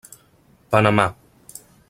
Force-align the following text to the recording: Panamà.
Panamà. 0.71 1.07